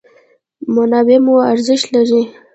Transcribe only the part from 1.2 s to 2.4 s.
مو ارزښت لري.